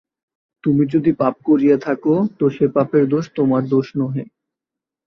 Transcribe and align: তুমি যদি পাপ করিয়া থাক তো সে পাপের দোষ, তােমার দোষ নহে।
তুমি 0.63 0.83
যদি 0.93 1.11
পাপ 1.13 1.35
করিয়া 1.45 1.77
থাক 1.77 2.01
তো 2.39 2.45
সে 2.49 2.65
পাপের 2.75 3.03
দোষ, 3.09 3.25
তােমার 3.35 3.63
দোষ 3.69 3.87
নহে। 3.95 4.23